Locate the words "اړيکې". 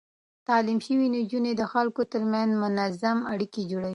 3.33-3.61